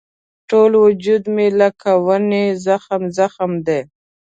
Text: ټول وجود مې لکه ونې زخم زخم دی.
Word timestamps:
ټول 0.49 0.71
وجود 0.85 1.23
مې 1.35 1.47
لکه 1.61 1.89
ونې 2.05 2.45
زخم 2.65 3.01
زخم 3.17 3.51
دی. 3.67 3.81